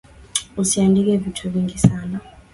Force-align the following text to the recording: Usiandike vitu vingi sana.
Usiandike 0.57 1.17
vitu 1.17 1.49
vingi 1.51 1.77
sana. 1.77 2.19